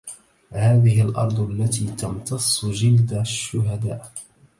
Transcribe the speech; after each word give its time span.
هذه 0.51 1.01
الأرض 1.01 1.39
التي 1.39 1.85
تمتصُّ 1.87 2.65
جلد 2.65 3.13
الشهداءْ 3.13 4.11